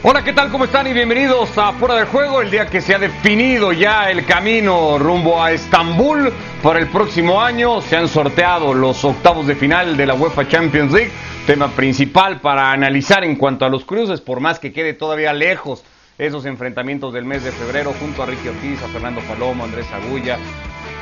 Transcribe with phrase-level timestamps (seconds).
[0.00, 0.52] Hola, ¿qué tal?
[0.52, 0.86] ¿Cómo están?
[0.86, 4.96] Y bienvenidos a Fuera del Juego, el día que se ha definido ya el camino
[4.96, 6.32] rumbo a Estambul
[6.62, 7.80] para el próximo año.
[7.80, 11.10] Se han sorteado los octavos de final de la UEFA Champions League,
[11.48, 15.82] tema principal para analizar en cuanto a los cruces, por más que quede todavía lejos
[16.16, 20.38] esos enfrentamientos del mes de febrero, junto a Ricky Ortiz, a Fernando Palomo, Andrés Agulla.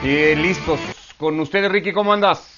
[0.02, 0.80] Y listos
[1.18, 2.56] con ustedes, Ricky, ¿cómo andas?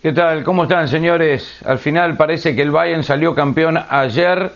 [0.00, 0.42] ¿Qué tal?
[0.42, 1.60] ¿Cómo están, señores?
[1.64, 4.50] Al final parece que el Bayern salió campeón ayer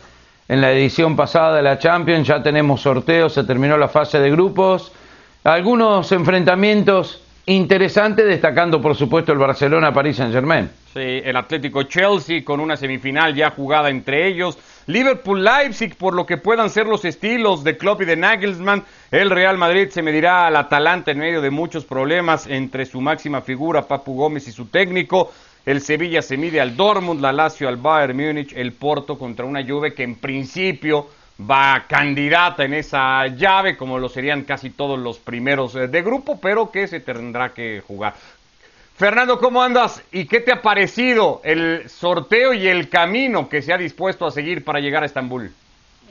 [0.48, 2.28] en la edición pasada de la Champions.
[2.28, 4.92] Ya tenemos sorteos, se terminó la fase de grupos.
[5.44, 10.68] Algunos enfrentamientos interesantes, destacando por supuesto el Barcelona-Paris Saint-Germain.
[10.92, 14.58] Sí, el Atlético Chelsea con una semifinal ya jugada entre ellos.
[14.86, 18.84] Liverpool-Leipzig por lo que puedan ser los estilos de Klopp y de Nagelsmann.
[19.10, 23.40] El Real Madrid se medirá al Atalanta en medio de muchos problemas entre su máxima
[23.42, 25.32] figura, Papu Gómez, y su técnico.
[25.66, 29.66] El Sevilla se mide al Dortmund, la Lazio al Bayern Múnich, el Porto contra una
[29.66, 35.18] Juve que en principio va candidata en esa llave, como lo serían casi todos los
[35.18, 38.14] primeros eh, de grupo, pero que se tendrá que jugar.
[38.94, 40.00] Fernando, ¿cómo andas?
[40.12, 44.30] ¿Y qué te ha parecido el sorteo y el camino que se ha dispuesto a
[44.30, 45.52] seguir para llegar a Estambul?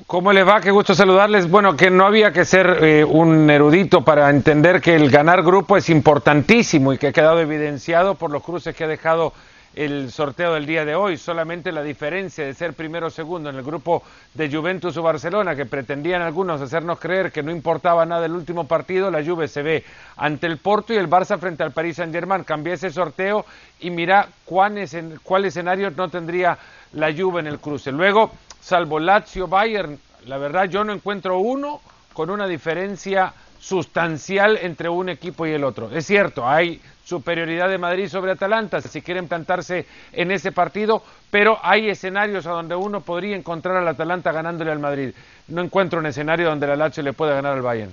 [0.07, 0.59] ¿Cómo les va?
[0.59, 1.49] Qué gusto saludarles.
[1.49, 5.77] Bueno, que no había que ser eh, un erudito para entender que el ganar grupo
[5.77, 9.31] es importantísimo y que ha quedado evidenciado por los cruces que ha dejado
[9.73, 11.15] el sorteo del día de hoy.
[11.15, 15.55] Solamente la diferencia de ser primero o segundo en el grupo de Juventus o Barcelona,
[15.55, 19.63] que pretendían algunos hacernos creer que no importaba nada el último partido, la Juve se
[19.63, 19.83] ve
[20.17, 22.43] ante el Porto y el Barça frente al Paris Saint-Germain.
[22.43, 23.45] Cambié ese sorteo
[23.79, 26.57] y mira cuál, escenario no tendría
[26.93, 27.91] la Juve en el cruce.
[27.91, 28.31] Luego,
[28.65, 31.81] salvo Lazio, Bayern, la verdad yo no encuentro uno
[32.13, 35.91] con una diferencia sustancial entre un equipo y el otro.
[35.91, 41.59] Es cierto, hay superioridad de Madrid sobre Atalanta, si quieren plantarse en ese partido, pero
[41.61, 45.13] hay escenarios a donde uno podría encontrar al Atalanta ganándole al Madrid.
[45.47, 47.91] No encuentro un escenario donde la Lazio le pueda ganar al Bayern.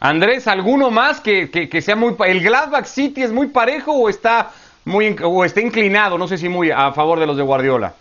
[0.00, 2.16] Andrés, ¿alguno más que, que, sea muy...
[2.26, 4.50] ¿El Gladbach City es muy parejo o está,
[4.84, 7.94] muy, o está inclinado, no sé si muy a favor de los de Guardiola?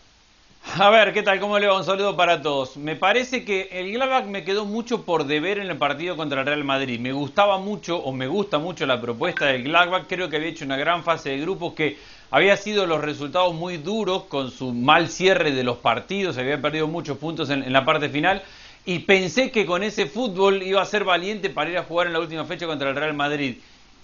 [0.65, 1.39] A ver, ¿qué tal?
[1.39, 1.77] ¿Cómo le va?
[1.77, 2.77] Un saludo para todos.
[2.77, 6.47] Me parece que el Gladbach me quedó mucho por deber en el partido contra el
[6.47, 6.99] Real Madrid.
[6.99, 10.07] Me gustaba mucho, o me gusta mucho la propuesta del Gladbach.
[10.07, 11.97] Creo que había hecho una gran fase de grupos que
[12.31, 16.39] había sido los resultados muy duros con su mal cierre de los partidos.
[16.39, 18.41] Había perdido muchos puntos en, la parte final.
[18.83, 22.13] Y pensé que con ese fútbol iba a ser valiente para ir a jugar en
[22.13, 23.57] la última fecha contra el Real Madrid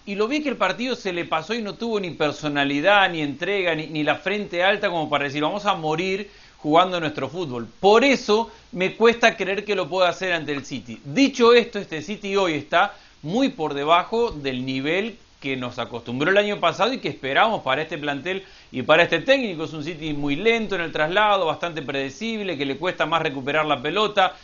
[0.10, 3.22] y lo vi que el partido se le pasó y no tuvo ni personalidad, ni
[3.22, 6.32] entrega, ni, la frente alta como para decir vamos a morir
[6.62, 7.68] jugando nuestro fútbol.
[7.80, 11.00] Por eso me cuesta creer que lo pueda hacer ante el City.
[11.06, 16.38] Dicho esto, este City hoy está muy por debajo del nivel que nos acostumbró el
[16.38, 19.64] año pasado y que esperamos para este plantel y para este técnico.
[19.64, 23.66] Es un City muy lento en el traslado, bastante predecible, que le cuesta más recuperar
[23.66, 24.36] la pelota.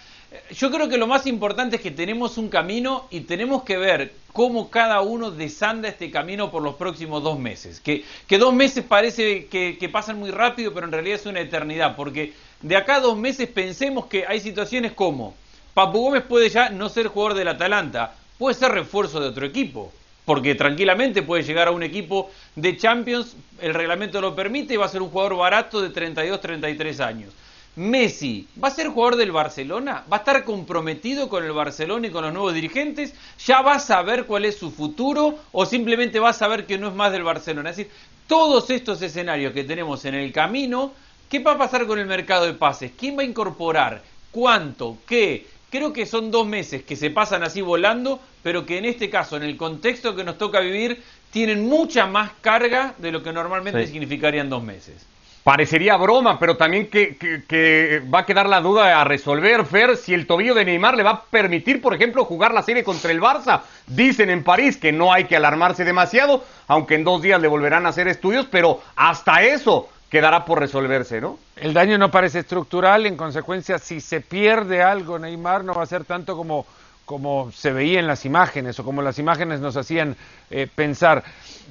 [0.52, 4.14] Yo creo que lo más importante es que tenemos un camino y tenemos que ver
[4.34, 7.80] cómo cada uno desanda este camino por los próximos dos meses.
[7.80, 8.04] Que,
[8.38, 12.34] dos meses parece que, que, pasan muy rápido, pero en realidad es una eternidad, porque
[12.62, 15.36] de acá a dos meses pensemos que hay situaciones como
[15.74, 19.92] Papu Gómez puede ya no ser jugador del Atalanta, puede ser refuerzo de otro equipo,
[20.24, 24.86] porque tranquilamente puede llegar a un equipo de Champions, el reglamento lo permite y va
[24.86, 27.34] a ser un jugador barato de 32, 33 años.
[27.76, 30.06] Messi, ¿va a ser jugador del Barcelona?
[30.12, 33.14] ¿Va a estar comprometido con el Barcelona y con los nuevos dirigentes?
[33.46, 35.40] ¿Ya va a saber cuál es su futuro?
[35.52, 37.72] ¿O simplemente va a saber que no es más del Barcelona?
[37.72, 37.92] Es decir,
[38.28, 40.94] todos estos escenarios que tenemos en el camino,
[41.30, 42.94] ¿qué va a pasar con el mercado de pases?
[42.98, 44.02] ¿Quién va a incorporar?
[44.32, 44.98] ¿Cuánto?
[45.06, 45.46] ¿Qué?
[45.70, 49.36] Creo que son dos meses que se pasan así volando, pero que en este caso,
[49.36, 53.86] en el contexto que nos toca vivir, tienen mucha más carga de lo que normalmente
[53.86, 53.92] sí.
[53.92, 55.06] significarían dos meses.
[55.46, 57.18] Parecería broma, pero también que,
[57.48, 61.04] que, va a quedar la duda a resolver, Fer, si el tobillo de Neymar le
[61.04, 63.62] va a permitir, por ejemplo, jugar la serie contra el Barça.
[63.86, 67.86] Dicen en París que no hay que alarmarse demasiado, aunque en dos días le volverán
[67.86, 71.38] a hacer estudios, pero hasta eso quedará por resolverse, ¿no?
[71.58, 75.86] El daño no parece estructural, en consecuencia, si se pierde algo Neymar, no va a
[75.86, 76.66] ser tanto como
[77.06, 80.16] como se veía en las imágenes o como las imágenes nos hacían
[80.50, 81.24] eh, pensar.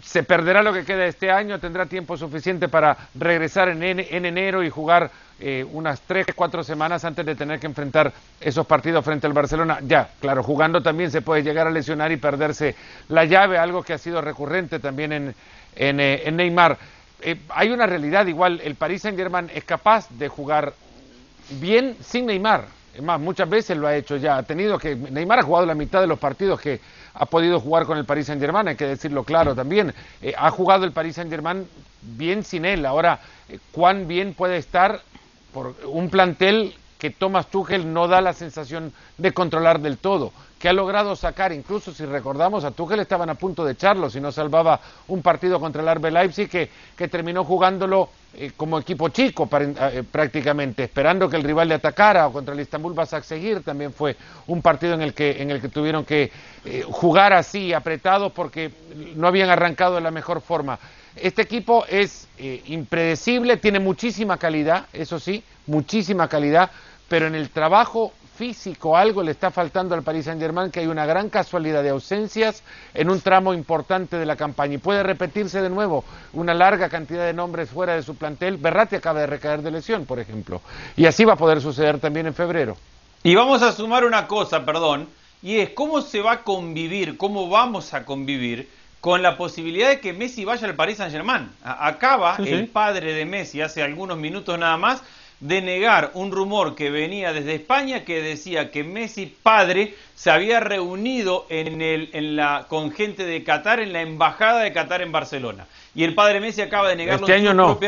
[0.03, 4.25] Se perderá lo que queda este año, tendrá tiempo suficiente para regresar en, en, en
[4.25, 5.11] enero y jugar
[5.41, 9.81] eh, unas tres, cuatro semanas antes de tener que enfrentar esos partidos frente al Barcelona.
[9.83, 12.77] Ya, claro, jugando también se puede llegar a lesionar y perderse
[13.09, 15.35] la llave, algo que ha sido recurrente también en,
[15.75, 16.79] en, eh, Neymar.
[17.49, 20.73] hay una realidad igual, el Paris Saint Germain es capaz de jugar
[21.61, 24.37] bien sin Neymar es más, muchas veces lo ha hecho ya.
[24.37, 24.95] Ha tenido que.
[24.95, 26.81] Neymar ha jugado la mitad de los partidos que
[27.15, 29.93] ha podido jugar con el Paris Saint Germain, hay que decirlo claro también.
[30.23, 31.67] Eh, ha jugado el Paris Saint Germain
[32.03, 32.87] bien sin él.
[32.87, 35.01] Ahora, eh, cuán bien puede estar,
[35.53, 36.75] por un plantel
[37.05, 41.53] que Thomas Tuchel no da la sensación de controlar del todo, que ha logrado sacar,
[41.53, 45.61] incluso si recordamos, a Tuchel estaban a punto de echarlo si no salvaba un partido
[45.61, 51.29] contra el Arbe Leipzig que, que terminó jugándolo eh, como equipo chico eh, prácticamente, esperando
[51.29, 54.17] que el rival le atacara, o contra el Istanbul vas a seguir, también fue
[54.47, 56.33] un partido en el que, en el que tuvieron que
[56.65, 58.73] eh, jugar así, apretados, porque
[59.15, 60.79] no habían arrancado de la mejor forma.
[61.17, 62.27] Este equipo es
[62.67, 66.71] impredecible, tiene muchísima calidad, eso sí, muchísima calidad,
[67.09, 71.07] pero en el trabajo físico algo le está faltando al Paris Saint-Germain, que hay una
[71.07, 72.63] gran casualidad de ausencias
[72.93, 74.75] en un tramo importante de la campaña.
[74.75, 78.57] Y puede repetirse de nuevo una larga cantidad de nombres fuera de su plantel.
[78.57, 80.61] Berratti acaba de recaer de lesión, por ejemplo.
[80.97, 82.77] Y así va a poder suceder también en febrero.
[83.23, 85.09] Y vamos a sumar una cosa, perdón,
[85.43, 88.69] y es cómo se va a convivir, cómo vamos a convivir
[89.01, 91.51] con la posibilidad de que Messi vaya al Paris Saint-Germain.
[91.63, 95.03] Acaba el padre de Messi hace algunos minutos nada más
[95.45, 100.59] de negar un rumor que venía desde España que decía que Messi padre se había
[100.59, 105.13] reunido en el, en la, con gente de Qatar en la embajada de Qatar en
[105.13, 105.67] Barcelona.
[105.95, 107.79] Y el padre Messi acaba de negarlo este año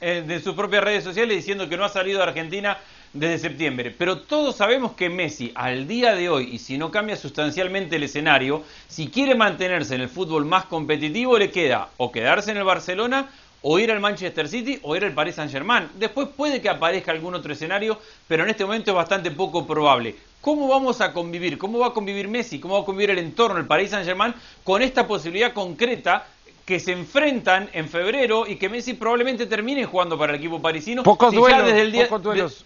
[0.00, 2.78] eh, de sus propias redes sociales diciendo que no ha salido de Argentina
[3.12, 3.94] desde septiembre.
[3.96, 8.02] Pero todos sabemos que Messi al día de hoy, y si no cambia sustancialmente el
[8.02, 12.64] escenario, si quiere mantenerse en el fútbol más competitivo, le queda o quedarse en el
[12.64, 13.28] Barcelona
[13.66, 15.88] o ir al Manchester City o ir al Paris Saint Germain.
[15.94, 20.14] Después puede que aparezca algún otro escenario, pero en este momento es bastante poco probable.
[20.42, 21.56] ¿Cómo vamos a convivir?
[21.56, 22.60] ¿Cómo va a convivir Messi?
[22.60, 26.26] ¿Cómo va a convivir el entorno, el Paris Saint Germain, con esta posibilidad concreta
[26.66, 31.02] que se enfrentan en febrero y que Messi probablemente termine jugando para el equipo parisino?
[31.02, 32.64] Pocos duelos, desde el día, pocos duelos.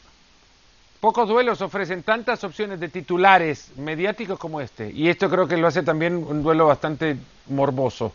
[0.99, 4.91] Pocos duelos ofrecen tantas opciones de titulares mediáticos como este.
[4.91, 7.17] Y esto creo que lo hace también un duelo bastante
[7.47, 8.13] morboso.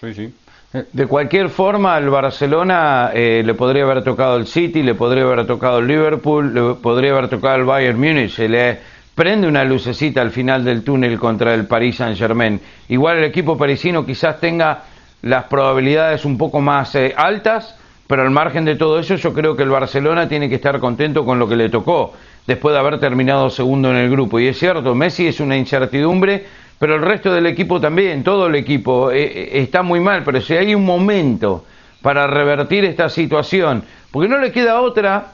[0.00, 0.34] Sí, sí.
[0.74, 5.46] De cualquier forma, al Barcelona eh, le podría haber tocado el City, le podría haber
[5.46, 8.32] tocado el Liverpool, le podría haber tocado el Bayern Múnich.
[8.32, 8.80] Se le
[9.14, 12.60] prende una lucecita al final del túnel contra el Paris Saint-Germain.
[12.88, 14.82] Igual el equipo parisino quizás tenga
[15.22, 17.78] las probabilidades un poco más eh, altas,
[18.08, 21.24] pero al margen de todo eso, yo creo que el Barcelona tiene que estar contento
[21.24, 22.14] con lo que le tocó
[22.48, 24.40] después de haber terminado segundo en el grupo.
[24.40, 26.44] Y es cierto, Messi es una incertidumbre
[26.78, 30.40] pero el resto del equipo también, todo el equipo eh, eh, está muy mal, pero
[30.40, 31.64] si hay un momento
[32.02, 35.32] para revertir esta situación, porque no le queda otra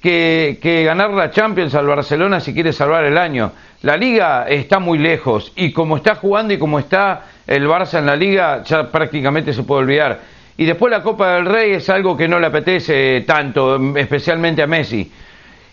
[0.00, 3.52] que, ganar la Champions al Barcelona si quiere salvar el año.
[3.82, 8.06] La liga está muy lejos y como está jugando y como está el Barça en
[8.06, 10.20] la liga, ya prácticamente se puede olvidar.
[10.56, 14.66] Y después la Copa del Rey es algo que no le apetece tanto, especialmente a
[14.66, 15.10] Messi.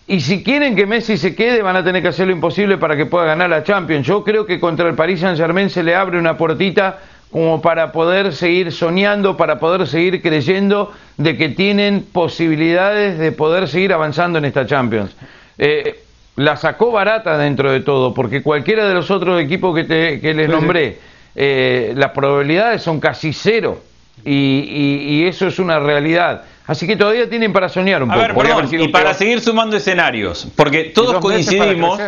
[0.10, 2.96] Y si quieren que Messi se quede, van a tener que hacer lo imposible para
[2.96, 4.08] que pueda ganar la Champions.
[4.08, 7.00] Yo creo que contra el Paris Saint-Germain se le abre una puertita
[7.30, 13.68] como para poder seguir soñando, para poder seguir creyendo de que tienen posibilidades de poder
[13.68, 15.14] seguir avanzando en esta Champions.
[15.58, 16.04] Eh,
[16.38, 20.48] la sacó barata dentro de todo, porque cualquiera de los otros equipos que, te, les
[20.48, 21.00] nombré,
[21.36, 23.82] eh, las probabilidades son casi cero.
[24.24, 26.44] y eso es una realidad.
[26.68, 28.44] Así que todavía tienen para soñar un poco.
[28.78, 32.00] y para seguir sumando escenarios, porque todos coincidimos.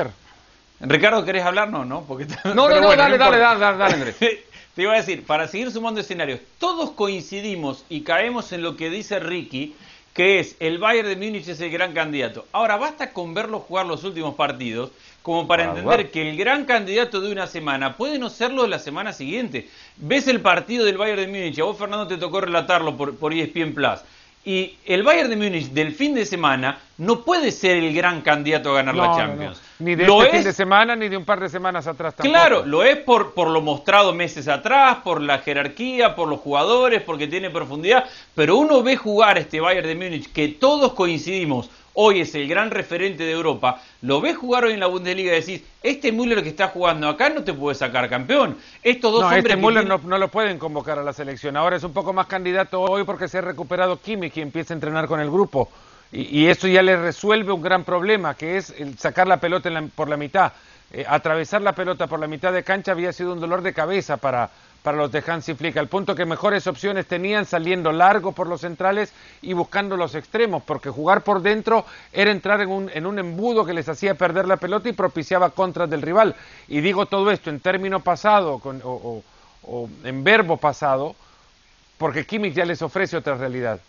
[0.82, 1.70] Ricardo, ¿querés hablar?
[1.70, 2.04] No, ¿no?
[2.04, 2.28] Porque...
[2.46, 4.16] No, no, no, dale, dale, dale, dale, Andrés.
[4.76, 8.90] Te iba a decir, para seguir sumando escenarios, todos coincidimos y caemos en lo que
[8.90, 9.76] dice Ricky,
[10.14, 12.46] que es el Bayern de Múnich es el gran candidato.
[12.54, 17.20] Ahora, basta con verlo jugar los últimos partidos como para entender que el gran candidato
[17.20, 19.70] de una semana puede no serlo de la semana siguiente.
[19.98, 23.34] Ves el partido del Bayern de Múnich, a vos Fernando te tocó relatarlo por, por
[23.34, 24.00] ESPN Plus.
[24.46, 28.72] Y el Bayern de Múnich del fin de semana no puede ser el gran candidato
[28.72, 29.62] a ganar la Champions.
[29.80, 32.34] Ni de este fin de semana ni de un par de semanas atrás tampoco.
[32.34, 37.02] Claro, lo es por, por lo mostrado meses atrás, por la jerarquía, por los jugadores,
[37.02, 38.06] porque tiene profundidad.
[38.34, 42.72] Pero uno ve jugar este Bayern de Múnich que todos coincidimos hoy es el gran
[42.72, 46.50] referente de Europa, lo ves jugar hoy en la Bundesliga y decís, este Müller que
[46.50, 48.58] está jugando acá no te puede sacar campeón.
[48.84, 51.58] Estos dos no, hombres este Müller no, lo pueden convocar a la selección.
[51.58, 54.76] Ahora es un poco más candidato hoy porque se ha recuperado Kimmich y empieza a
[54.76, 55.70] entrenar con el grupo.
[56.12, 60.10] Y, eso ya le resuelve un gran problema, que es el sacar la pelota por
[60.10, 60.54] la mitad.
[60.92, 64.18] Eh, atravesar la pelota por la mitad de cancha había sido un dolor de cabeza
[64.18, 64.50] para,
[64.84, 68.62] para los de Hansi Flick, al punto que mejores opciones tenían saliendo largo por los
[68.62, 73.20] centrales y buscando los extremos, porque jugar por dentro era entrar en un, en un
[73.20, 76.36] embudo que les hacía perder la pelota y propiciaba contras del rival.
[76.68, 81.16] Y digo todo esto en término pasado o, en verbo pasado,
[81.98, 83.80] porque Kimmich ya les ofrece otra realidad.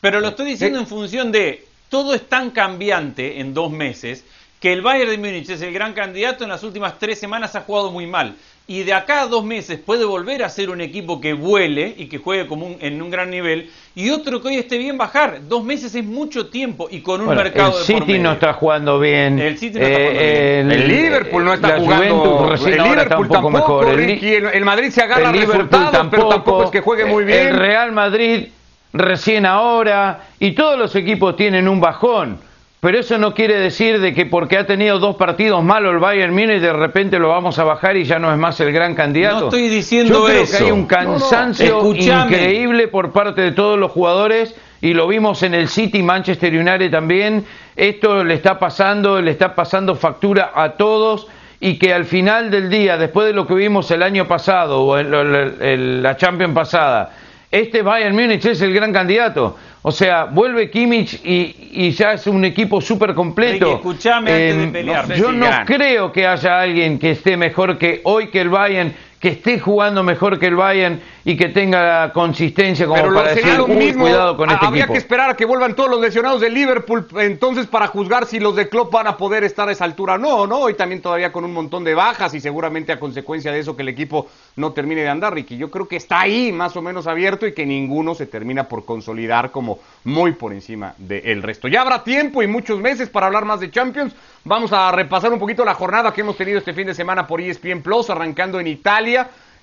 [0.00, 4.24] Pero lo estoy diciendo en función de todo es tan cambiante en dos meses
[4.62, 7.62] que el Bayern de Múnich es el gran candidato, en las últimas tres semanas ha
[7.62, 8.36] jugado muy mal.
[8.66, 12.06] Y de acá a dos meses puede volver a ser un equipo que vuele y
[12.06, 15.40] que juegue como un, en un gran nivel y otro que hoy esté bien bajar.
[15.48, 18.52] Dos meses es mucho tiempo y con un Bueno, mercado el de City no está
[18.54, 19.38] jugando bien.
[19.38, 20.70] El City no está jugando bien.
[20.70, 22.20] el, El Liverpool no está la jugando.
[22.20, 24.00] Juventus recién el ahora está Liverpool un poco tampoco, mejor.
[24.00, 24.28] El, Ricky.
[24.34, 27.48] El, el Madrid se agarra el Liverpool resultados, pero tampoco es que juegue muy bien.
[27.48, 28.46] El Real Madrid
[28.92, 32.38] recién ahora y todos los equipos tienen un bajón.
[32.82, 36.34] Pero eso no quiere decir de que porque ha tenido dos partidos malos el Bayern
[36.34, 39.38] Múnich de repente lo vamos a bajar y ya no es más el gran candidato.
[39.38, 40.58] No estoy diciendo Yo creo eso.
[40.58, 45.54] que hay un cansancio increíble por parte de todos los jugadores y lo vimos en
[45.54, 47.44] el City, Manchester United también.
[47.76, 51.28] Esto le está pasando, le está pasando factura a todos
[51.60, 54.98] y que al final del día, después de lo que vimos el año pasado o
[54.98, 57.12] en el- el- el- la Champions pasada,
[57.48, 59.56] este Bayern Múnich es el gran candidato.
[59.84, 63.64] O sea, vuelve Kimmich y, y ya es un equipo súper completo.
[63.66, 65.08] Ricky, escuchame antes de pelear.
[65.08, 65.64] no sé Yo si no gana.
[65.64, 70.02] creo que haya alguien que esté mejor que hoy que el Bayern, que esté jugando
[70.02, 74.02] mejor que el Bayern y que tenga consistencia como Pero para decir, lo "Uy, mismo.
[74.02, 74.94] cuidado con este Habría equipo.
[74.94, 78.56] que esperar a que vuelvan todos los lesionados de Liverpool, entonces para juzgar si los
[78.56, 80.18] de Klopp van a poder estar a esa altura.
[80.18, 83.60] No, no, y también todavía con un montón de bajas y seguramente a consecuencia de
[83.60, 84.26] eso que el equipo
[84.56, 85.56] no termine de andar, Ricky.
[85.56, 88.84] Yo creo que está ahí más o menos abierto y que ninguno se termina por
[88.84, 91.68] consolidar como muy por encima del resto.
[91.68, 94.16] Ya habrá tiempo y muchos meses para hablar más de Champions.
[94.44, 97.40] Vamos a repasar un poquito la jornada que hemos tenido este fin de semana por
[97.40, 99.11] ESPN Plus, arrancando en Italia.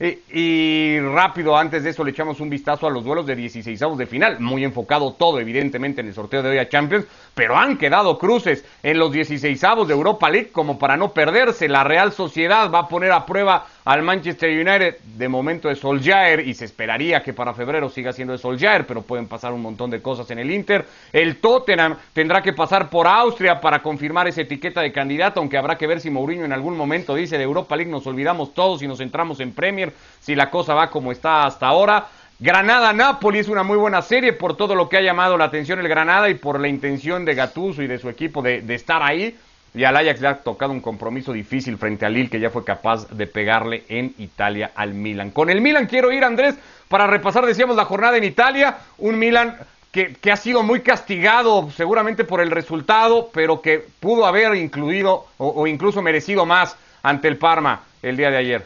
[0.01, 3.79] Eh, y rápido, antes de eso, le echamos un vistazo a los duelos de 16
[3.97, 4.39] de final.
[4.39, 7.05] Muy enfocado todo, evidentemente, en el sorteo de hoy a Champions.
[7.33, 11.67] Pero han quedado cruces en los 16 de Europa League como para no perderse.
[11.67, 16.47] La Real Sociedad va a poner a prueba al Manchester United de momento de Solskjaer
[16.47, 19.89] y se esperaría que para febrero siga siendo de Solskjaer, pero pueden pasar un montón
[19.89, 20.85] de cosas en el Inter.
[21.13, 25.77] El Tottenham tendrá que pasar por Austria para confirmar esa etiqueta de candidato, aunque habrá
[25.77, 28.87] que ver si Mourinho en algún momento dice de Europa League nos olvidamos todos y
[28.87, 32.07] nos centramos en Premier, si la cosa va como está hasta ahora.
[32.41, 35.89] Granada-Napoli es una muy buena serie por todo lo que ha llamado la atención el
[35.89, 39.35] Granada y por la intención de Gattuso y de su equipo de, de estar ahí.
[39.73, 42.63] Y al Ajax le ha tocado un compromiso difícil frente al Lille que ya fue
[42.63, 45.31] capaz de pegarle en Italia al Milan.
[45.31, 46.55] Con el Milan quiero ir, Andrés,
[46.87, 48.77] para repasar, decíamos, la jornada en Italia.
[48.97, 49.57] Un Milan
[49.91, 55.27] que, que ha sido muy castigado seguramente por el resultado, pero que pudo haber incluido
[55.37, 58.65] o, o incluso merecido más ante el Parma el día de ayer.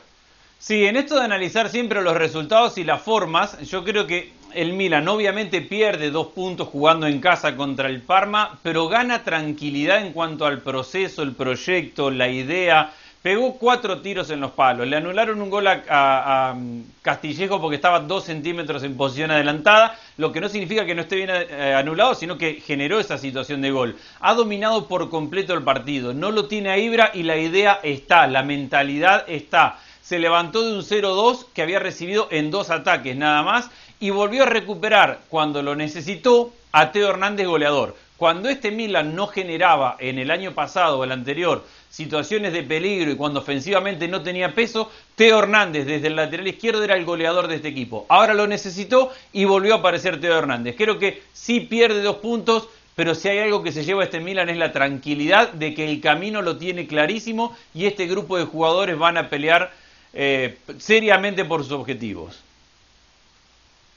[0.59, 4.73] Sí, en esto de analizar siempre los resultados y las formas, yo creo que el
[4.73, 10.13] Milan obviamente pierde dos puntos jugando en casa contra el Parma, pero gana tranquilidad en
[10.13, 12.91] cuanto al proceso, el proyecto, la idea.
[13.21, 14.85] Pegó cuatro tiros en los palos.
[14.85, 16.55] Le anularon un gol a,
[17.01, 21.15] Castillejo porque estaba dos centímetros en posición adelantada, lo que no significa que no esté
[21.15, 23.95] bien eh, anulado, sino que generó esa situación de gol.
[24.19, 26.13] Ha dominado por completo el partido.
[26.13, 30.75] No lo tiene a Ibra y la idea está, la mentalidad está se levantó de
[30.75, 33.71] un 0-2 que había recibido en dos ataques nada más
[34.03, 37.95] y volvió a recuperar cuando lo necesitó a Teo Hernández goleador.
[38.17, 43.11] Cuando este Milan no generaba en el año pasado o el anterior situaciones de peligro
[43.11, 47.47] y cuando ofensivamente no tenía peso, Teo Hernández desde el lateral izquierdo era el goleador
[47.47, 48.05] de este equipo.
[48.09, 50.75] Ahora lo necesitó y volvió a aparecer Teo Hernández.
[50.77, 52.67] Creo que sí pierde dos puntos,
[52.97, 55.89] pero si hay algo que se lleva a este Milan es la tranquilidad de que
[55.89, 59.71] el camino lo tiene clarísimo y este grupo de jugadores van a pelear
[60.11, 62.43] eh, seriamente por sus objetivos.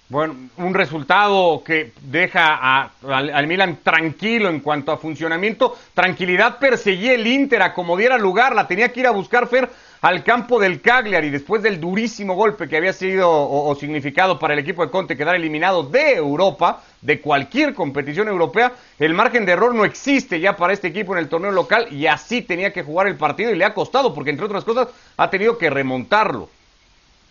[0.09, 5.77] Bueno, un resultado que deja al, Milan tranquilo en cuanto a funcionamiento.
[5.95, 9.69] Tranquilidad perseguía el Inter a como diera lugar, la tenía que ir a buscar Fer
[10.03, 14.61] al campo del Cagliari después del durísimo golpe que había sido o significado para el
[14.61, 18.75] equipo de Conte quedar eliminado de Europa, de cualquier competición europea.
[19.01, 22.07] El margen de error no existe ya para este equipo en el torneo local y
[22.07, 24.87] así tenía que jugar el partido y le ha costado porque entre otras cosas
[25.17, 26.49] ha tenido que remontarlo.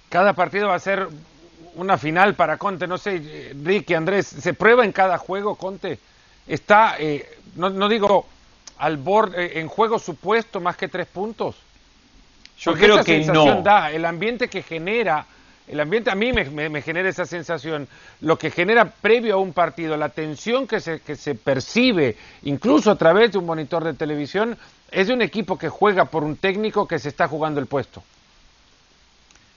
[0.09, 1.07] Cada partido va a ser
[1.75, 2.87] una final para Conte.
[2.87, 5.99] No sé, Ricky, Andrés, ¿se prueba en cada juego Conte?
[6.47, 8.25] Está, eh, no, no digo
[8.77, 11.55] al borde, eh, en juego supuesto más que tres puntos.
[12.59, 13.61] Yo Porque creo esa que sensación no.
[13.63, 15.25] da, el ambiente que genera,
[15.67, 17.87] el ambiente a mí me, me- me genera esa sensación,
[18.21, 22.91] lo que genera previo a un partido, la tensión que se, que se percibe, incluso
[22.91, 24.57] a través de un monitor de televisión,
[24.91, 28.03] es de un equipo que juega por un técnico que se está jugando el puesto.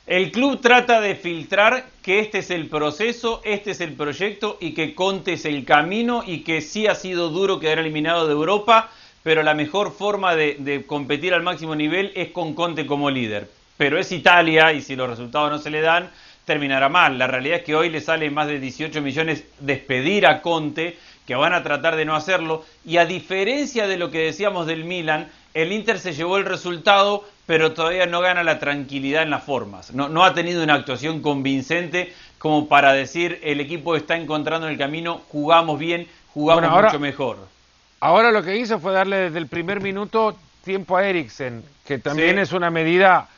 [0.08, 4.72] El club trata de filtrar que este es el proceso, este es el proyecto y
[4.72, 8.90] que Conte es el camino y que sí ha sido duro quedar eliminado de Europa,
[9.22, 13.50] pero la mejor forma de, competir al máximo nivel es con Conte como líder.
[13.76, 16.10] Pero es Italia y si los resultados no se le dan,
[16.46, 17.18] terminará mal.
[17.18, 20.96] La realidad es que hoy le sale más de 18 millones despedir a Conte,
[21.26, 22.64] que van a tratar de no hacerlo.
[22.82, 27.24] Y a diferencia de lo que decíamos del Milan, el Inter se llevó el resultado,
[27.46, 29.92] pero todavía no gana la tranquilidad en las formas.
[29.92, 34.72] No, no ha tenido una actuación convincente como para decir el equipo está encontrando en
[34.72, 37.38] el camino, jugamos bien, jugamos mucho mejor.
[38.00, 42.38] Ahora lo que hizo fue darle desde el primer minuto tiempo a Eriksen, que también
[42.38, 43.28] es una medida,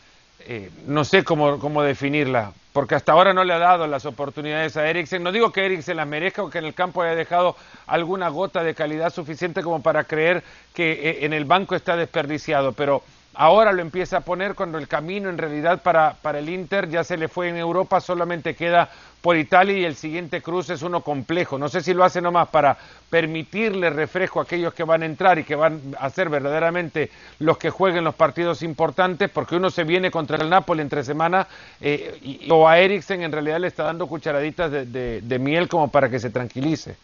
[0.46, 4.76] eh, no sé cómo, cómo definirla, porque hasta ahora no le ha dado las oportunidades
[4.76, 5.22] a Eriksen.
[5.22, 7.56] No digo que Eriksen las merezca o que en el campo haya dejado
[7.86, 10.42] alguna gota de calidad suficiente como para creer
[10.74, 13.02] que eh, en el banco está desperdiciado, pero
[13.34, 17.04] ahora lo empieza a poner cuando el camino en realidad para, para el Inter ya
[17.04, 21.02] se le fue en Europa, solamente queda por Italia y el siguiente cruce es uno
[21.02, 21.58] complejo.
[21.58, 22.76] No sé si lo hace nomás para
[23.10, 27.58] permitirle refresco a aquellos que van a entrar y que van a ser verdaderamente los
[27.58, 31.46] que jueguen los partidos importantes, porque uno se viene contra el Napoli entre semana
[31.80, 36.08] eh, y, o a Eriksen en realidad le está dando cucharaditas de, miel como para
[36.08, 36.96] que se tranquilice.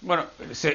[0.00, 0.24] Bueno,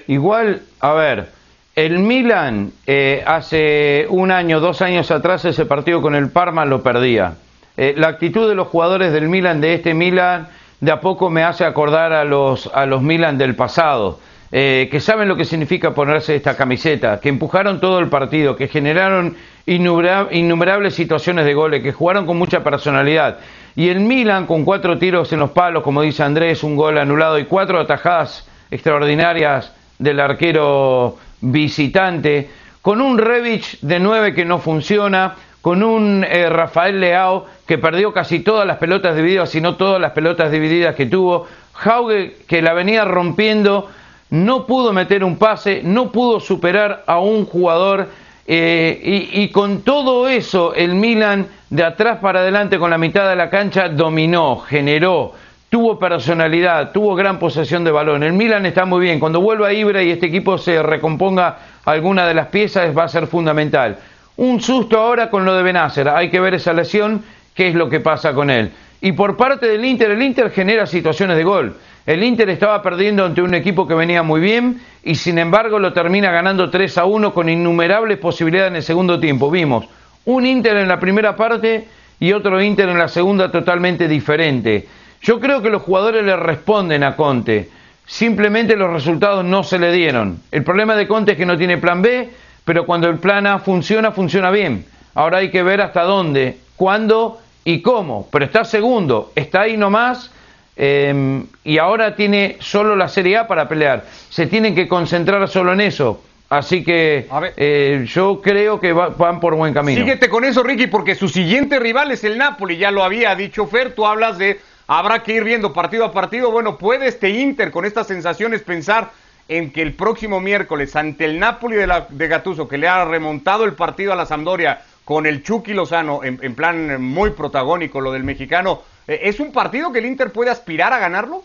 [0.08, 1.30] igual, a ver,
[1.76, 6.84] el Milan eh, hace un año, dos años atrás ese partido con el Parma lo
[6.84, 7.36] perdía.
[7.78, 10.50] Eh, la actitud de los jugadores del Milan, de este Milan,
[10.80, 14.20] de a poco me hace acordar a los, a los Milan del pasado,
[14.52, 18.68] eh, que saben lo que significa ponerse esta camiseta, que empujaron todo el partido, que
[18.68, 23.40] generaron innumerables situaciones de goles, que jugaron con mucha personalidad.
[23.76, 27.40] Y el Milan, con cuatro tiros en los palos, como dice Andrés, un gol anulado
[27.40, 32.50] y cuatro atajadas extraordinarias del arquero visitante,
[32.82, 38.12] con un Revich de nueve que no funciona, con un eh, Rafael Leao que perdió
[38.12, 42.62] casi todas las pelotas divididas, si no todas las pelotas divididas que tuvo, Jauge que
[42.62, 43.90] la venía rompiendo,
[44.30, 48.10] no pudo meter un pase, no pudo superar a un jugador
[48.46, 53.38] eh, y, con todo eso el Milan de atrás para adelante con la mitad de
[53.38, 55.34] la cancha dominó, generó,
[55.74, 58.22] tuvo personalidad, tuvo gran posesión de balón.
[58.22, 62.28] El Milan está muy bien, cuando vuelva a Ibra y este equipo se recomponga alguna
[62.28, 63.98] de las piezas va a ser fundamental.
[64.38, 66.10] Un susto ahora con lo de Benacer.
[66.10, 67.24] Hay que ver esa lesión,
[67.56, 68.70] qué es lo que pasa con él.
[69.02, 71.76] Y por parte del Inter, el Inter genera situaciones de gol.
[72.06, 75.92] El Inter estaba perdiendo ante un equipo que venía muy bien y sin embargo lo
[75.92, 79.50] termina ganando 3 a 1 con innumerables posibilidades en el segundo tiempo.
[79.50, 79.86] Vimos
[80.26, 81.88] un Inter en la primera parte
[82.20, 84.88] y otro Inter en la segunda totalmente diferente.
[85.24, 87.70] Yo creo que los jugadores le responden a Conte.
[88.06, 90.40] Simplemente los resultados no se le dieron.
[90.52, 92.30] El problema de Conte es que no tiene plan B
[92.66, 94.86] pero cuando el plan A funciona, funciona bien.
[95.16, 98.28] Ahora hay que ver hasta dónde, cuándo y cómo.
[98.32, 100.32] Pero está segundo, está ahí nomás
[100.76, 104.06] em, y ahora tiene solo la Serie A para pelear.
[104.30, 106.24] Se tienen que concentrar solo en eso.
[106.50, 110.02] Así que eh, yo creo que van por buen camino.
[110.02, 112.78] Síguete con eso, Ricky, porque su siguiente rival es el Napoli.
[112.78, 116.52] Ya lo había dicho Fer, tú hablas de habrá que ir viendo partido a partido.
[116.52, 119.12] Bueno, puede este Inter con estas sensaciones pensar
[119.48, 123.74] en que el próximo miércoles ante el Napoli de, Gattuso, que le ha remontado el
[123.74, 128.84] partido a la Sampdoria con el Chucky Lozano en, plan muy protagónico, lo del mexicano,
[129.06, 131.44] eh, ¿es un partido que el Inter puede aspirar a ganarlo?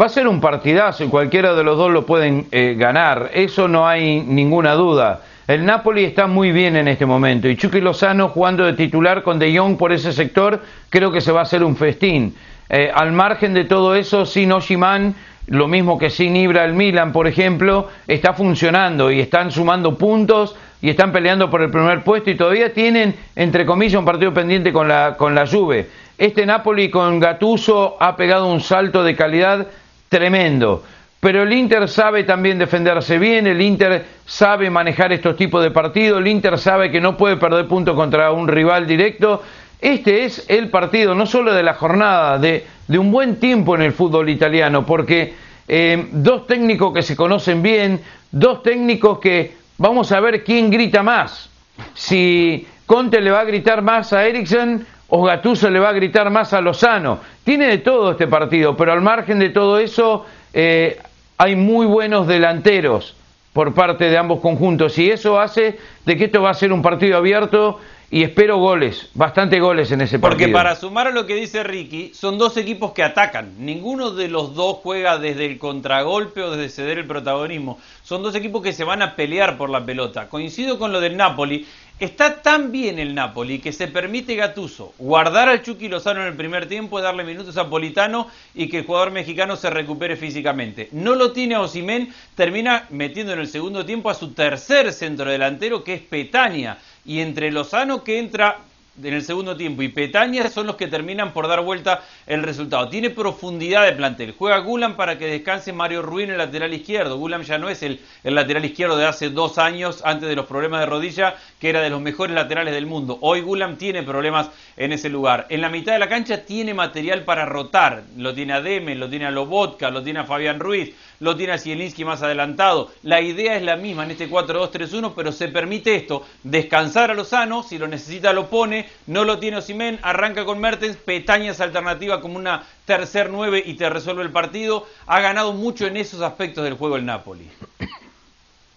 [0.00, 3.66] Va a ser un partidazo y cualquiera de los dos lo pueden eh, ganar, eso
[3.66, 5.22] no hay ninguna duda.
[5.46, 9.38] El Napoli está muy bien en este momento y Chucky Lozano jugando de titular con
[9.38, 12.34] De Jong por ese sector, creo que se va a hacer un festín.
[12.68, 15.14] Eh, al margen de todo eso, sin Oshiman
[15.46, 20.56] lo mismo que sin Ibra el Milan, por ejemplo, está funcionando y están sumando puntos
[20.82, 24.72] y están peleando por el primer puesto y todavía tienen, entre comillas, un partido pendiente
[24.72, 25.86] con la, con la Juve.
[26.18, 29.68] Este Napoli con Gattuso ha pegado un salto de calidad
[30.08, 30.82] tremendo.
[31.20, 36.20] Pero el Inter sabe también defenderse bien, el Inter sabe manejar estos tipos de partidos,
[36.20, 39.42] el Inter sabe que no puede perder puntos contra un rival directo.
[39.80, 43.82] Este es el partido, no solo de la jornada, de de un buen tiempo en
[43.82, 45.34] el fútbol italiano, porque
[45.66, 48.00] eh, dos técnicos que se conocen bien,
[48.30, 51.50] dos técnicos que vamos a ver quién grita más.
[51.94, 56.30] Si Conte le va a gritar más a Eriksen o Gattuso le va a gritar
[56.30, 57.20] más a Lozano.
[57.44, 60.98] Tiene de todo este partido, pero al margen de todo eso eh,
[61.38, 63.14] hay muy buenos delanteros
[63.52, 66.82] por parte de ambos conjuntos y eso hace de que esto va a ser un
[66.82, 70.46] partido abierto y espero goles, bastante goles en ese partido.
[70.46, 73.54] Porque para sumar a lo que dice Ricky, son dos equipos que atacan.
[73.58, 77.80] Ninguno de los dos juega desde el contragolpe o desde ceder el protagonismo.
[78.04, 80.28] Son dos equipos que se van a pelear por la pelota.
[80.28, 81.66] Coincido con lo del Napoli.
[81.98, 86.36] Está tan bien el Napoli que se permite Gatuso guardar al Chucky Lozano en el
[86.36, 90.90] primer tiempo, darle minutos a Politano y que el jugador mexicano se recupere físicamente.
[90.92, 95.30] No lo tiene a Osimen, termina metiendo en el segundo tiempo a su tercer centro
[95.30, 98.58] delantero que es Petania y entre Lozano que entra
[99.02, 102.88] en el segundo tiempo y Petaña son los que terminan por dar vuelta el resultado.
[102.88, 104.34] Tiene profundidad de plantel.
[104.36, 107.18] Juega Gulam para que descanse Mario Ruiz en el lateral izquierdo.
[107.18, 110.80] Gulam ya no es el, lateral izquierdo de hace dos años, antes de los problemas
[110.80, 113.18] de rodilla, que era de los mejores laterales del mundo.
[113.20, 115.46] Hoy Gulam tiene problemas en ese lugar.
[115.50, 118.04] En la mitad de la cancha tiene material para rotar.
[118.16, 121.54] Lo tiene a Deme, lo tiene a Lobotka, lo tiene a Fabián Ruiz, lo tiene
[121.54, 122.90] a Zielinski más adelantado.
[123.02, 127.62] La idea es la misma en este 4-2-3-1, pero se permite esto, descansar a Lozano,
[127.62, 132.36] si lo necesita lo pone, no lo tiene Osimen, arranca con Mertens, Petañas alternativa como
[132.36, 134.86] una tercer 9 y te resuelve el partido.
[135.06, 137.48] Ha ganado mucho en esos aspectos del juego el Napoli.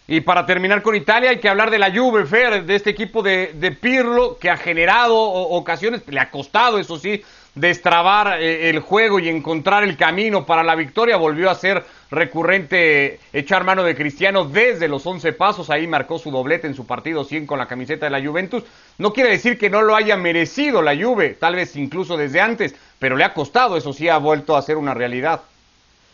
[0.08, 2.24] Y para terminar con Italia hay que hablar de la Juve,
[2.62, 7.24] de este equipo de Pirlo que ha generado ocasiones, le ha costado, eso sí,
[7.56, 11.18] destrabar eh, el juego y encontrar el camino para la victoria.
[11.18, 15.70] Volvió a ser recurrente echar mano de Cristiano desde los 11 pasos.
[15.70, 18.64] Ahí marcó su doblete en su partido 100 con la camiseta de la Juventus.
[18.98, 22.76] No quiere decir que no lo haya merecido la Juve, tal vez incluso desde antes,
[23.00, 25.42] pero le ha costado, eso sí, ha vuelto a ser una realidad.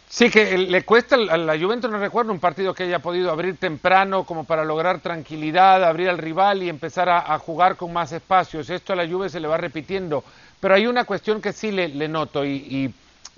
[0.07, 3.57] Sí, que le cuesta a la Juventus, no recuerdo un partido que haya podido abrir
[3.57, 8.69] temprano como para lograr tranquilidad, abrir al rival y empezar a, jugar con más espacios.
[8.69, 10.23] Esto a la Juve se le va repitiendo.
[10.59, 12.93] Pero hay una cuestión que sí le, noto y, y,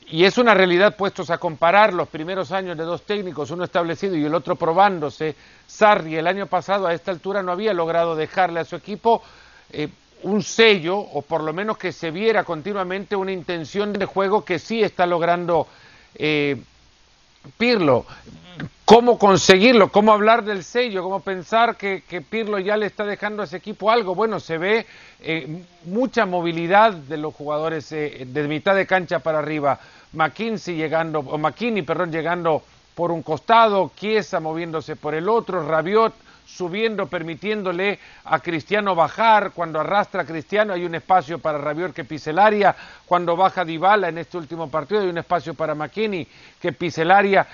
[0.10, 4.16] y, es una realidad puestos a comparar los primeros años de dos técnicos, uno establecido
[4.16, 5.36] y el otro probándose.
[5.66, 9.24] Sarri el año pasado a esta altura no había logrado dejarle a su equipo
[9.72, 9.90] eh,
[10.24, 14.60] un sello o por lo menos que se viera continuamente una intención de juego que
[14.60, 15.68] sí está logrando
[16.18, 16.58] eh,
[17.58, 18.06] Pirlo.
[18.86, 19.92] ¿Cómo conseguirlo?
[19.92, 21.04] ¿Cómo hablar del sello?
[21.04, 24.16] ¿Cómo pensar que, que, Pirlo ya le está dejando a ese equipo algo?
[24.16, 24.86] Bueno, se ve
[25.20, 29.80] eh, mucha movilidad de los jugadores eh, de mitad de cancha para arriba.
[30.14, 32.64] McKinsey llegando, o McKinney, perdón, llegando
[32.96, 36.14] por un costado, Chiesa moviéndose por el otro, Rabiot
[36.48, 39.52] subiendo, permitiéndole a Cristiano bajar.
[39.52, 42.76] Cuando arrastra a Cristiano hay un espacio para Rabiot que pise el área.
[43.06, 46.28] Cuando baja Dybala en este último partido hay un espacio para McKinney
[46.62, 47.46] que pise el área.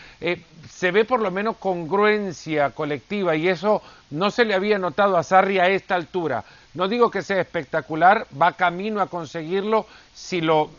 [0.69, 3.81] Se ve por lo menos congruencia colectiva y eso
[4.13, 6.45] no se le había notado a Sarri a esta altura.
[6.75, 9.87] No digo que sea espectacular, va camino a conseguirlo.
[10.13, 10.69] Si, lo,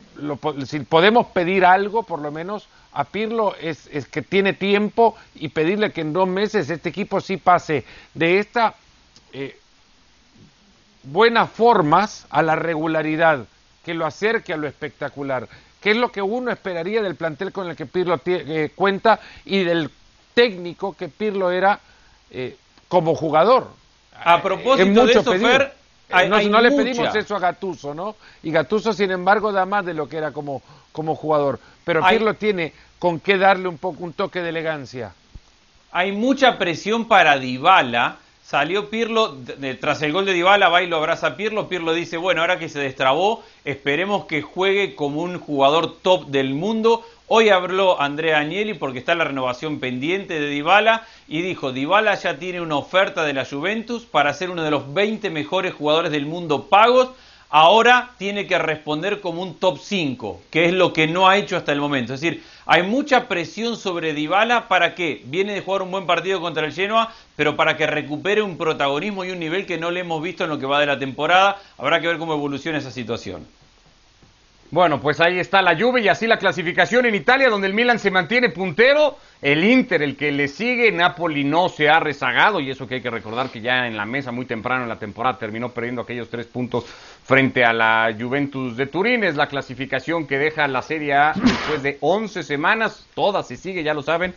[0.67, 5.49] si podemos pedir algo, por lo menos a Pirlo es, es, que tiene tiempo y
[5.49, 8.77] pedirle que en dos meses este equipo sí pase de esta
[9.33, 9.59] eh,
[11.03, 13.47] buenas formas a la regularidad,
[13.85, 15.49] que lo acerque a lo espectacular,
[15.81, 19.65] que es lo que uno esperaría del plantel con el que Pirlo eh, cuenta y
[19.65, 19.91] del
[20.35, 21.81] técnico que Pirlo era
[22.31, 22.57] eh,
[22.95, 23.67] como jugador.
[24.25, 25.73] A propósito de eso, Fer,
[26.13, 28.15] hay, no, hay no le pedimos eso a Gatuso, ¿no?
[28.45, 31.59] Y Gatuso, sin embargo, da más de lo que era como, como jugador.
[31.85, 35.13] Pero hay, Pirlo tiene con qué darle un poco un toque de elegancia.
[35.91, 38.19] Hay mucha presión para Dybala.
[38.45, 39.39] Salió Pirlo,
[39.81, 41.69] tras el gol de Dybala, va y lo abraza a Pirlo.
[41.69, 46.55] Pirlo dice, bueno, ahora que se destrabó, esperemos que juegue como un jugador top del
[46.55, 47.05] mundo.
[47.27, 52.37] Hoy habló Andrea Agnelli porque está la renovación pendiente de Dybala y dijo, Dybala ya
[52.39, 56.27] tiene una oferta de la Juventus para ser uno de los 20 mejores jugadores del
[56.27, 57.09] mundo pagos.
[57.49, 61.57] Ahora tiene que responder como un top 5, que es lo que no ha hecho
[61.57, 62.13] hasta el momento.
[62.13, 66.43] Es decir, hay mucha presión sobre Dybala para que viene de jugar un buen partido
[66.43, 70.01] contra el Genoa, pero para que recupere un protagonismo y un nivel que no le
[70.01, 71.59] hemos visto en lo que va de la temporada.
[71.79, 73.47] Habrá que ver cómo evoluciona esa situación.
[74.75, 78.01] Bueno, pues ahí está la Juve y así la clasificación en Italia, donde el Milan
[78.01, 82.73] se mantiene puntero, el Inter, el que le sigue, Napoli no se ha rezagado y
[82.73, 85.39] eso que hay que recordar que ya en la mesa muy temprano en la temporada
[85.39, 86.87] terminó perdiendo aquellos tres puntos
[87.23, 91.85] frente a la Juventus de Turín, es la clasificación que deja la Serie A después
[91.85, 94.35] de 11 semanas, toda se sigue, ya lo saben,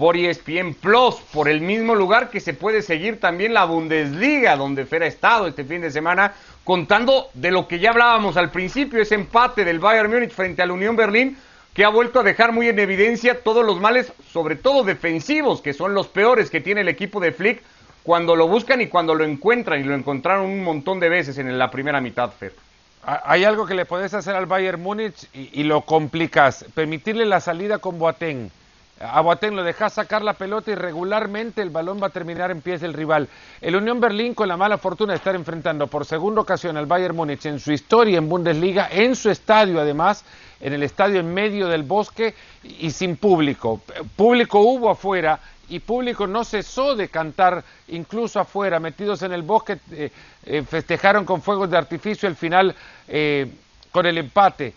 [0.00, 4.86] por ESPN Plus, por el mismo lugar que se puede seguir también la Bundesliga, donde
[4.86, 6.32] Fer ha estado este fin de semana
[6.64, 10.66] contando de lo que ya hablábamos al principio, ese empate del Bayern Múnich frente a
[10.66, 11.36] la Unión Berlín,
[11.74, 15.74] que ha vuelto a dejar muy en evidencia todos los males, sobre todo defensivos, que
[15.74, 17.62] son los peores que tiene el equipo de Flick
[18.02, 21.58] cuando lo buscan y cuando lo encuentran, y lo encontraron un montón de veces en
[21.58, 22.54] la primera mitad, Fer.
[23.04, 27.40] Hay algo que le puedes hacer al Bayern Múnich y, y lo complicas, permitirle la
[27.40, 28.50] salida con Boateng.
[29.00, 32.82] A lo dejas sacar la pelota y regularmente el balón va a terminar en pies
[32.82, 33.28] del rival.
[33.62, 37.16] El Unión Berlín con la mala fortuna de estar enfrentando por segunda ocasión al Bayern
[37.16, 40.22] Múnich en su historia en Bundesliga, en su estadio además,
[40.60, 43.80] en el estadio en medio del bosque y sin público.
[44.16, 49.78] Público hubo afuera y público no cesó de cantar incluso afuera, metidos en el bosque,
[49.92, 50.10] eh,
[50.44, 52.74] eh, festejaron con fuegos de artificio el final
[53.08, 53.50] eh,
[53.90, 54.74] con el empate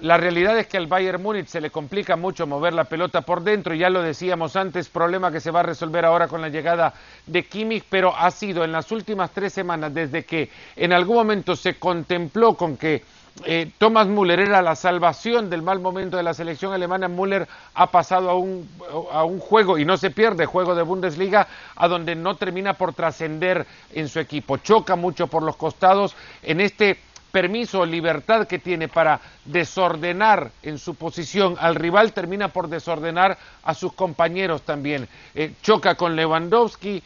[0.00, 3.42] la realidad es que al Bayern Múnich se le complica mucho mover la pelota por
[3.42, 6.94] dentro, ya lo decíamos antes, problema que se va a resolver ahora con la llegada
[7.26, 11.56] de Kimmich, pero ha sido en las últimas tres semanas, desde que en algún momento
[11.56, 13.02] se contempló con que
[13.44, 17.86] eh, Thomas Müller era la salvación del mal momento de la selección alemana, Müller ha
[17.90, 18.68] pasado a un,
[19.12, 22.94] a un juego, y no se pierde, juego de Bundesliga, a donde no termina por
[22.94, 26.16] trascender en su equipo, choca mucho por los costados.
[26.42, 26.98] En este
[27.38, 33.74] permiso libertad que tiene para desordenar en su posición al rival, termina por desordenar a
[33.74, 35.06] sus compañeros también.
[35.36, 37.00] Eh, choca con Lewandowski.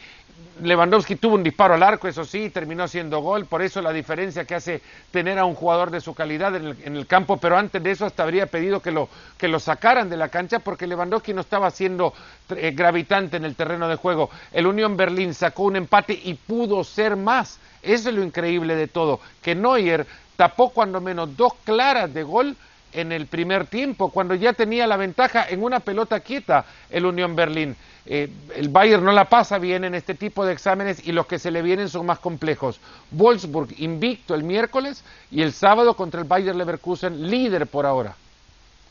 [0.61, 4.45] Lewandowski tuvo un disparo al arco, eso sí, terminó siendo gol, por eso la diferencia
[4.45, 7.91] que hace tener a un jugador de su calidad en el, campo, pero antes de
[7.91, 11.41] eso hasta habría pedido que lo, que lo sacaran de la cancha porque Lewandowski no
[11.41, 12.13] estaba siendo
[12.55, 14.29] eh, gravitante en el terreno de juego.
[14.51, 17.59] El Unión Berlín sacó un empate y pudo ser más.
[17.81, 22.55] Eso es lo increíble de todo, que Neuer tapó cuando menos dos claras de gol
[22.93, 27.35] en el primer tiempo, cuando ya tenía la ventaja en una pelota quieta el Unión
[27.35, 27.75] Berlín.
[28.05, 31.39] Eh, el Bayern no la pasa bien en este tipo de exámenes y los que
[31.39, 32.79] se le vienen son más complejos.
[33.11, 38.15] Wolfsburg invicto el miércoles y el sábado contra el Bayern Leverkusen líder por ahora.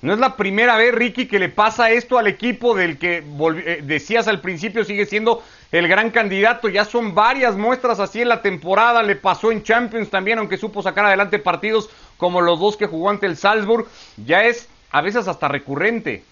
[0.02, 3.80] No es la primera vez, Ricky, que le pasa esto al equipo del que eh,
[3.84, 6.68] decías al principio sigue siendo el gran candidato.
[6.68, 9.04] Ya son varias muestras así en la temporada.
[9.04, 13.10] Le pasó en Champions también, aunque supo sacar adelante partidos como los dos que jugó
[13.10, 13.86] ante el Salzburg.
[14.24, 16.24] Ya es a veces hasta recurrente.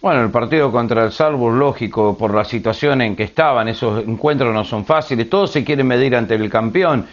[0.00, 4.52] Bueno, el partido contra el Salzburg, lógico, por la situación en que estaban, esos encuentros
[4.52, 7.06] no son fáciles, todos se quieren medir ante el campeón.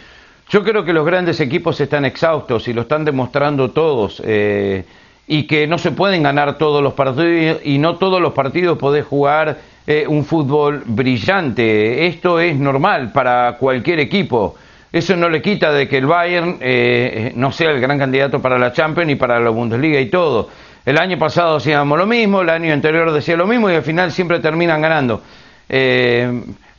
[0.50, 4.20] Yo creo que los grandes equipos están exhaustos y lo están demostrando todos.
[4.22, 4.84] Eh,
[5.26, 9.06] y que no se pueden ganar todos los partidos y no todos los partidos podés
[9.06, 12.06] jugar eh, un fútbol brillante.
[12.06, 14.56] Esto es normal para cualquier equipo.
[14.92, 18.58] Eso no le quita de que el Bayern eh, no sea el gran candidato para
[18.58, 20.50] la Champions y para la Bundesliga y todo.
[20.84, 24.12] El año pasado hacíamos lo mismo, el año anterior decía lo mismo y al final
[24.12, 25.22] siempre terminan ganando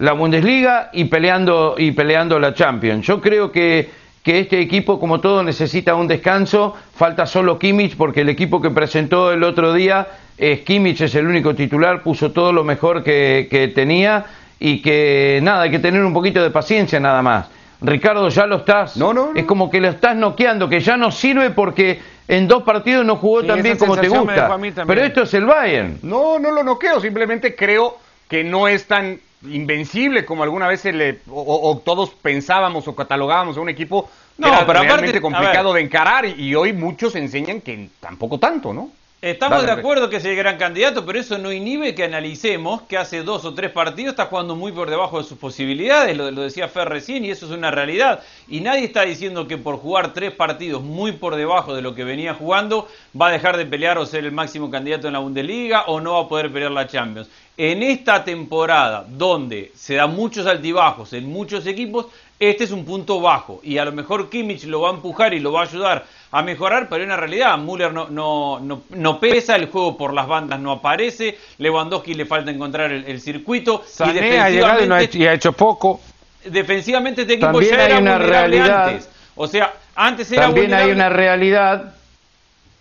[0.03, 3.05] la Bundesliga y peleando, y peleando la Champions.
[3.05, 3.89] Yo creo que,
[4.21, 6.75] que este equipo, como todo, necesita un descanso.
[6.93, 11.27] Falta solo Kimmich, porque el equipo que presentó el otro día, es Kimmich es el
[11.27, 14.25] único titular, puso todo lo mejor que tenía
[14.59, 17.47] y que nada, hay que tener un poquito de paciencia nada más.
[17.83, 18.97] Ricardo, ya lo estás.
[18.97, 22.63] No, no, Es como que lo estás noqueando, que ya no sirve porque en dos
[22.63, 24.57] partidos no jugó tan bien como te gusta.
[24.87, 25.99] Pero esto es el Bayern.
[26.01, 27.97] No, no lo noqueo, simplemente creo
[28.29, 29.19] que no es tan
[29.49, 34.47] invencible como alguna vez se le o, todos pensábamos o catalogábamos a un equipo no,
[34.47, 38.89] era pero realmente complicado de encarar y, hoy muchos enseñan que tampoco tanto, ¿no?
[39.23, 42.97] Estamos de acuerdo que es el gran candidato, pero eso no inhibe que analicemos que
[42.97, 46.41] hace dos o tres partidos está jugando muy por debajo de sus posibilidades, lo, lo
[46.41, 48.19] decía Fer recién, y eso es una realidad.
[48.49, 52.03] Y nadie está diciendo que por jugar tres partidos muy por debajo de lo que
[52.03, 55.83] venía jugando va a dejar de pelear o ser el máximo candidato en la Bundesliga
[55.83, 57.29] o no va a poder pelear la Champions.
[57.55, 62.07] En esta temporada, donde se dan muchos altibajos en muchos equipos,
[62.49, 65.39] este es un punto bajo y a lo mejor Kimmich lo va a empujar y
[65.39, 69.55] lo va a ayudar a mejorar, pero en la realidad Müller no, no, no, pesa,
[69.55, 75.17] el juego por las bandas no aparece, Lewandowski le falta encontrar el, circuito y defensivamente,
[75.17, 76.01] y ha hecho poco.
[76.43, 78.89] Defensivamente este equipo ya era una realidad.
[78.89, 79.09] antes.
[79.35, 81.93] O sea, antes era También hay una realidad.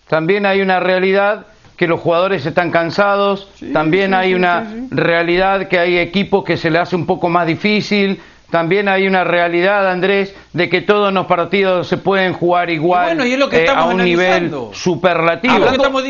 [0.09, 1.47] También hay una realidad
[1.77, 6.79] que los jugadores están cansados, también hay una realidad que hay equipos que se le
[6.79, 8.21] hace un poco más difícil,
[8.53, 13.67] también hay una realidad, Andrés, de que todos los partidos se pueden jugar igual eh,
[13.75, 15.55] a un nivel superlativo,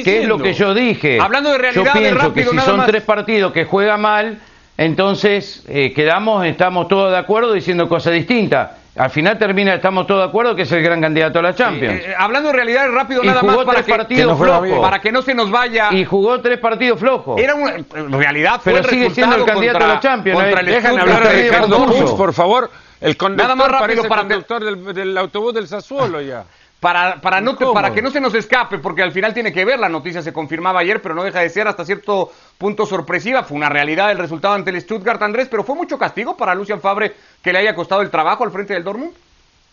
[0.03, 1.21] que, es lo que yo dije.
[1.21, 4.41] Hablando de realidad, yo pienso que si son tres partidos que juega mal,
[4.77, 8.71] entonces eh, quedamos, estamos todos de acuerdo diciendo cosas distintas.
[8.95, 12.01] Al final termina, estamos todos de acuerdo que es el gran candidato a la Champions.
[12.05, 15.89] Eh, hablando de realidad, rápido, nada más para que, para que no se nos vaya.
[15.93, 17.41] Y jugó tres partidos flojos.
[17.41, 17.79] Era una
[18.19, 20.39] realidad, fue Pero sigue siendo el candidato a la Champions.
[20.67, 22.71] Dejan hablar a Ricardo por favor.
[23.01, 26.45] El conductor nada más rápido para el conductor del, del, autobús del Sassuolo ya
[26.83, 29.79] para, para, no para que no se nos escape, porque al final tiene que ver,
[29.79, 33.45] la noticia se confirmaba ayer, pero no deja de ser hasta cierto punto sorpresiva.
[33.45, 36.81] Fue una realidad el resultado ante el Stuttgart, Andrés, pero fue mucho castigo para Lucian
[36.81, 39.13] Fabre que le haya costado el trabajo al frente del Dortmund.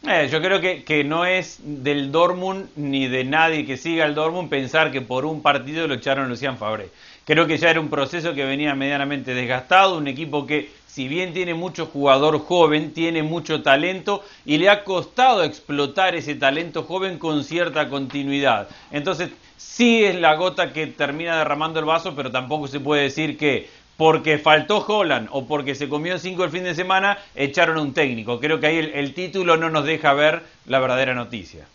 [0.07, 4.13] Eh, yo creo que, que, no es del Dortmund ni de nadie que siga el
[4.13, 6.89] Dortmund pensar que por un partido lo echaron a Lucian Fabre.
[7.25, 11.31] Creo que ya era un proceso que venía medianamente desgastado, un equipo que si bien
[11.31, 17.17] tiene mucho jugador joven, tiene mucho talento y le ha costado explotar ese talento joven
[17.17, 18.67] con cierta continuidad.
[18.91, 23.37] Entonces, sí es la gota que termina derramando el vaso, pero tampoco se puede decir
[23.37, 27.93] que porque faltó Holland o porque se comió cinco el fin de semana, echaron un
[27.93, 28.41] técnico.
[28.41, 31.65] Creo que ahí el, el título no nos deja ver la verdadera noticia.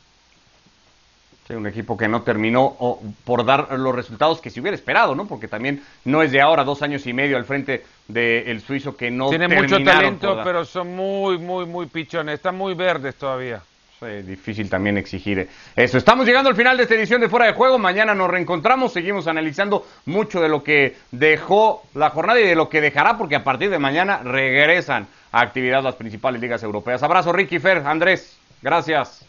[1.47, 5.15] Sí, un equipo que no terminó o, por dar los resultados que se hubiera esperado,
[5.15, 5.27] ¿no?
[5.27, 9.11] Porque también no es de ahora, dos años y medio al frente del suizo que
[9.11, 12.37] no Tiene mucho talento, pero son muy, muy, muy pichones.
[12.37, 13.61] Están muy verdes todavía.
[14.01, 15.99] Sí, difícil también exigir eso.
[15.99, 17.79] Estamos llegando al final de esta edición de Fuera de Juego.
[17.79, 18.95] Mañana nos reencontramos.
[18.95, 23.37] Seguimos analizando mucho de lo que dejó la jornada y de lo que dejará, porque
[23.37, 27.03] a partir de mañana regresan a actividad las principales ligas europeas.
[27.03, 28.39] Abrazo, Ricky Fer, Andrés.
[28.63, 29.27] Gracias.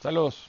[0.00, 0.47] Saludos.